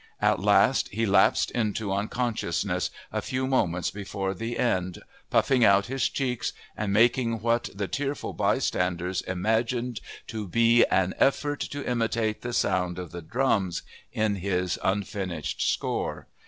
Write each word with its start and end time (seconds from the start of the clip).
At 0.19 0.39
last 0.39 0.89
he 0.89 1.05
lapsed 1.05 1.51
into 1.51 1.93
unconsciousness, 1.93 2.89
a 3.11 3.21
few 3.21 3.45
moments 3.45 3.91
before 3.91 4.33
the 4.33 4.57
end 4.57 5.03
puffing 5.29 5.63
out 5.63 5.85
his 5.85 6.09
cheeks 6.09 6.53
and 6.75 6.91
making 6.91 7.41
what 7.41 7.69
the 7.75 7.87
tearful 7.87 8.33
bystanders 8.33 9.21
imagined 9.21 10.01
to 10.25 10.47
be 10.47 10.83
an 10.85 11.13
effort 11.19 11.59
to 11.59 11.87
imitate 11.87 12.41
the 12.41 12.51
sound 12.51 12.97
of 12.97 13.11
the 13.11 13.21
drums 13.21 13.83
in 14.11 14.37
his 14.37 14.79
unfinished 14.83 15.71
score. 15.71 16.25